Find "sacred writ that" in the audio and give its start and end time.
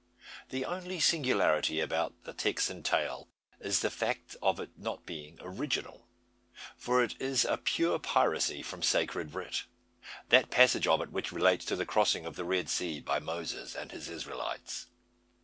8.81-10.49